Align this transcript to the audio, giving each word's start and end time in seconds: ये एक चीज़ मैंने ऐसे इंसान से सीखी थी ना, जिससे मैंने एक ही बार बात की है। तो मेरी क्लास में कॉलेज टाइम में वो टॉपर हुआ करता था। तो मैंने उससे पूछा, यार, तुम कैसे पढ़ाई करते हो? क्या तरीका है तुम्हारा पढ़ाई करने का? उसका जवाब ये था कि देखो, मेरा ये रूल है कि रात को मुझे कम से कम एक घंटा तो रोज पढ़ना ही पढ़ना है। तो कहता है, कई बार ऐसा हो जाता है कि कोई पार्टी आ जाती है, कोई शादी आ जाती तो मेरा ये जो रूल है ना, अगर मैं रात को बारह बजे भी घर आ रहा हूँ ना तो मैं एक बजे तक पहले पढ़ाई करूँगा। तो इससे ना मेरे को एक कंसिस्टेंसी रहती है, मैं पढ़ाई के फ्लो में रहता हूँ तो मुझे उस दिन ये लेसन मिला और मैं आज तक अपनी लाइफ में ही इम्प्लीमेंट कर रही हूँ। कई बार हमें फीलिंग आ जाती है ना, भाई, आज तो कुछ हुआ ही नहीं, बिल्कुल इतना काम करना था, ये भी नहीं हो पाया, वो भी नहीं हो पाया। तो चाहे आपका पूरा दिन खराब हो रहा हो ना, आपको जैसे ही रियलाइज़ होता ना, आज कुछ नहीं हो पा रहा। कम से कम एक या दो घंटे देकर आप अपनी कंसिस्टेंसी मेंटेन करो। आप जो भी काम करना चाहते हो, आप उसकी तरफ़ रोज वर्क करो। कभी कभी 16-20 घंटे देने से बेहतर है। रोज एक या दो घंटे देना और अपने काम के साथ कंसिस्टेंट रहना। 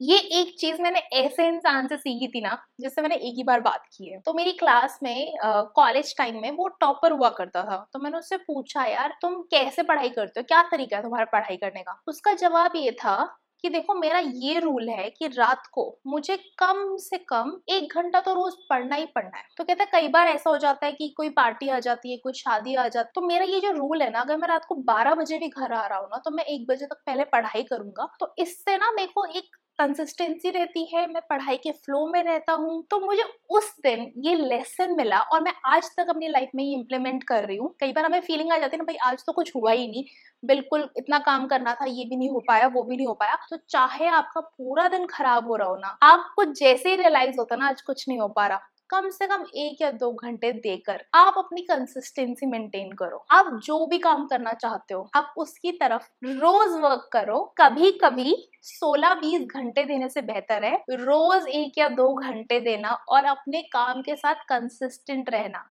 ये 0.00 0.16
एक 0.40 0.54
चीज़ 0.58 0.80
मैंने 0.82 0.98
ऐसे 1.14 1.46
इंसान 1.48 1.86
से 1.88 1.96
सीखी 1.96 2.26
थी 2.28 2.40
ना, 2.40 2.56
जिससे 2.80 3.02
मैंने 3.02 3.14
एक 3.16 3.34
ही 3.36 3.42
बार 3.44 3.60
बात 3.60 3.82
की 3.88 4.10
है। 4.10 4.18
तो 4.20 4.32
मेरी 4.34 4.52
क्लास 4.54 4.98
में 5.02 5.32
कॉलेज 5.76 6.14
टाइम 6.18 6.40
में 6.42 6.50
वो 6.52 6.68
टॉपर 6.80 7.12
हुआ 7.12 7.28
करता 7.30 7.62
था। 7.64 7.76
तो 7.92 7.98
मैंने 7.98 8.18
उससे 8.18 8.36
पूछा, 8.38 8.84
यार, 8.84 9.14
तुम 9.22 9.40
कैसे 9.50 9.82
पढ़ाई 9.84 10.08
करते 10.10 10.40
हो? 10.40 10.44
क्या 10.48 10.62
तरीका 10.70 10.96
है 10.96 11.02
तुम्हारा 11.02 11.24
पढ़ाई 11.32 11.56
करने 11.56 11.82
का? 11.82 12.00
उसका 12.08 12.32
जवाब 12.36 12.76
ये 12.76 12.90
था 13.02 13.16
कि 13.64 13.68
देखो, 13.68 13.94
मेरा 13.94 14.18
ये 14.18 14.58
रूल 14.60 14.88
है 14.90 15.08
कि 15.10 15.26
रात 15.28 15.66
को 15.72 15.82
मुझे 16.06 16.36
कम 16.58 16.96
से 16.98 17.18
कम 17.28 17.52
एक 17.70 17.94
घंटा 17.94 18.20
तो 18.20 18.34
रोज 18.34 18.54
पढ़ना 18.70 18.96
ही 18.96 19.06
पढ़ना 19.14 19.38
है। 19.38 19.44
तो 19.56 19.64
कहता 19.64 19.84
है, 19.84 19.90
कई 19.92 20.08
बार 20.08 20.28
ऐसा 20.28 20.50
हो 20.50 20.58
जाता 20.58 20.86
है 20.86 20.92
कि 20.92 21.08
कोई 21.16 21.28
पार्टी 21.32 21.68
आ 21.68 21.78
जाती 21.80 22.10
है, 22.10 22.16
कोई 22.18 22.32
शादी 22.34 22.74
आ 22.76 22.86
जाती 22.88 23.10
तो 23.14 23.26
मेरा 23.26 23.44
ये 23.46 23.60
जो 23.60 23.70
रूल 23.72 24.02
है 24.02 24.10
ना, 24.10 24.20
अगर 24.20 24.36
मैं 24.36 24.48
रात 24.48 24.64
को 24.68 24.74
बारह 24.84 25.14
बजे 25.16 25.38
भी 25.38 25.48
घर 25.50 25.72
आ 25.72 25.86
रहा 25.86 25.98
हूँ 25.98 26.08
ना 26.08 26.18
तो 26.24 26.30
मैं 26.30 26.44
एक 26.46 26.66
बजे 26.68 26.86
तक 26.86 27.02
पहले 27.06 27.24
पढ़ाई 27.26 27.62
करूँगा। 27.64 28.08
तो 28.20 28.34
इससे 28.38 28.76
ना 28.78 28.90
मेरे 28.92 29.12
को 29.14 29.24
एक 29.28 29.56
कंसिस्टेंसी 29.80 30.50
रहती 30.50 30.84
है, 30.86 31.06
मैं 31.06 31.22
पढ़ाई 31.30 31.56
के 31.56 31.72
फ्लो 31.74 32.06
में 32.06 32.22
रहता 32.24 32.52
हूँ 32.54 32.82
तो 32.90 32.98
मुझे 33.00 33.22
उस 33.50 33.72
दिन 33.82 34.10
ये 34.26 34.34
लेसन 34.36 34.94
मिला 34.96 35.20
और 35.22 35.42
मैं 35.42 35.52
आज 35.66 35.90
तक 35.96 36.10
अपनी 36.10 36.28
लाइफ 36.28 36.50
में 36.54 36.62
ही 36.64 36.72
इम्प्लीमेंट 36.74 37.22
कर 37.24 37.44
रही 37.44 37.56
हूँ। 37.56 37.74
कई 37.80 37.92
बार 37.92 38.04
हमें 38.04 38.20
फीलिंग 38.20 38.52
आ 38.52 38.58
जाती 38.58 38.76
है 38.76 38.78
ना, 38.78 38.84
भाई, 38.84 38.96
आज 39.10 39.24
तो 39.26 39.32
कुछ 39.32 39.54
हुआ 39.56 39.72
ही 39.72 39.86
नहीं, 39.88 40.04
बिल्कुल 40.42 40.88
इतना 40.98 41.18
काम 41.20 41.46
करना 41.46 41.74
था, 41.74 41.84
ये 41.86 42.04
भी 42.04 42.16
नहीं 42.16 42.30
हो 42.30 42.42
पाया, 42.48 42.66
वो 42.68 42.82
भी 42.82 42.96
नहीं 42.96 43.06
हो 43.06 43.14
पाया। 43.14 43.36
तो 43.50 43.56
चाहे 43.68 44.06
आपका 44.08 44.40
पूरा 44.40 44.88
दिन 44.88 45.06
खराब 45.06 45.48
हो 45.48 45.56
रहा 45.56 45.68
हो 45.68 45.76
ना, 45.76 45.96
आपको 46.04 46.44
जैसे 46.54 46.90
ही 46.90 46.96
रियलाइज़ 46.96 47.38
होता 47.38 47.56
ना, 47.56 47.68
आज 47.68 47.80
कुछ 47.82 48.08
नहीं 48.08 48.18
हो 48.20 48.28
पा 48.30 48.46
रहा। 48.46 48.60
कम 48.90 49.08
से 49.10 49.26
कम 49.26 49.44
एक 49.56 49.80
या 49.82 49.90
दो 49.92 50.10
घंटे 50.14 50.50
देकर 50.54 51.04
आप 51.14 51.34
अपनी 51.38 51.62
कंसिस्टेंसी 51.62 52.46
मेंटेन 52.46 52.92
करो। 52.94 53.24
आप 53.32 53.50
जो 53.64 53.86
भी 53.86 53.98
काम 53.98 54.26
करना 54.26 54.52
चाहते 54.54 54.94
हो, 54.94 55.08
आप 55.14 55.34
उसकी 55.38 55.72
तरफ़ 55.72 56.08
रोज 56.34 56.78
वर्क 56.82 57.08
करो। 57.12 57.40
कभी 57.58 57.90
कभी 58.04 58.34
16-20 58.64 59.46
घंटे 59.54 59.84
देने 59.84 60.08
से 60.08 60.22
बेहतर 60.22 60.64
है। 60.64 60.74
रोज 60.92 61.48
एक 61.54 61.78
या 61.78 61.88
दो 61.94 62.12
घंटे 62.16 62.60
देना 62.60 62.92
और 63.08 63.24
अपने 63.26 63.62
काम 63.72 64.02
के 64.02 64.16
साथ 64.16 64.44
कंसिस्टेंट 64.48 65.30
रहना। 65.30 65.64